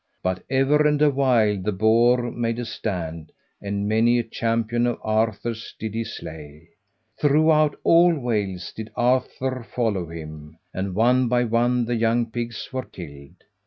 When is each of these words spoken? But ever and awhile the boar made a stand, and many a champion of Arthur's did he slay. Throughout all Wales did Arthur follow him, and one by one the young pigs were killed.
But 0.23 0.41
ever 0.49 0.87
and 0.87 0.99
awhile 0.99 1.61
the 1.61 1.71
boar 1.71 2.31
made 2.31 2.57
a 2.57 2.65
stand, 2.65 3.31
and 3.61 3.87
many 3.87 4.17
a 4.17 4.23
champion 4.23 4.87
of 4.87 4.97
Arthur's 5.03 5.75
did 5.77 5.93
he 5.93 6.03
slay. 6.03 6.69
Throughout 7.19 7.79
all 7.83 8.17
Wales 8.17 8.71
did 8.75 8.89
Arthur 8.95 9.61
follow 9.63 10.07
him, 10.07 10.57
and 10.73 10.95
one 10.95 11.27
by 11.27 11.43
one 11.43 11.85
the 11.85 11.93
young 11.95 12.25
pigs 12.31 12.67
were 12.73 12.81
killed. 12.85 13.43